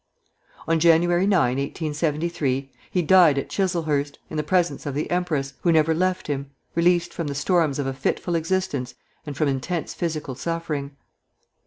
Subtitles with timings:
[0.67, 1.01] On Jan.
[1.01, 6.25] 9, 1873, he died at Chiselhurst, in the presence of the empress, who never left
[6.25, 8.95] him, released from the storms of a fitful existence
[9.27, 10.97] and from intense physical suffering.